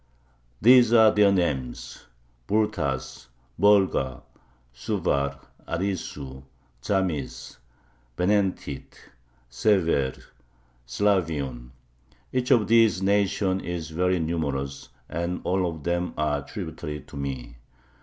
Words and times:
These 0.63 0.91
are 0.93 1.11
their 1.11 1.31
names: 1.31 2.07
Burtas, 2.47 3.27
Bulgar, 3.59 4.21
Suvar, 4.73 5.39
Arisu, 5.67 6.41
Tzarmis, 6.81 7.57
Venentit, 8.17 8.95
Sever, 9.47 10.13
Slaviun. 10.87 11.69
Each 12.33 12.49
of 12.49 12.67
these 12.67 13.03
nations 13.03 13.61
is 13.61 13.91
very 13.91 14.17
numerous, 14.19 14.89
and 15.07 15.39
all 15.43 15.69
of 15.69 15.83
them 15.83 16.15
are 16.17 16.41
tributary 16.41 17.01
to 17.01 17.15
me. 17.15 17.57